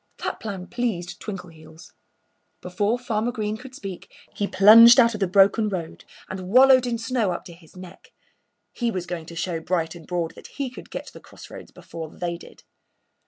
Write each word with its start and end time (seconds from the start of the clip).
That 0.23 0.39
plan 0.39 0.65
pleased 0.65 1.19
Twinkleheels. 1.21 1.93
Before 2.59 2.97
Farmer 2.97 3.31
Green 3.31 3.55
could 3.55 3.75
speak 3.75 4.11
he 4.35 4.47
plunged 4.47 4.99
out 4.99 5.13
of 5.13 5.19
the 5.19 5.27
broken 5.27 5.69
road 5.69 6.05
and 6.27 6.49
wallowed 6.49 6.87
in 6.87 6.97
snow 6.97 7.31
up 7.31 7.45
to 7.45 7.53
his 7.53 7.75
neck. 7.75 8.11
He 8.73 8.89
was 8.89 9.05
going 9.05 9.27
to 9.27 9.35
show 9.35 9.59
Bright 9.59 9.93
and 9.93 10.07
Broad 10.07 10.33
that 10.33 10.47
he 10.57 10.71
could 10.71 10.89
get 10.89 11.05
to 11.05 11.13
the 11.13 11.19
crossroads 11.19 11.69
before 11.69 12.09
they 12.09 12.35
did. 12.39 12.63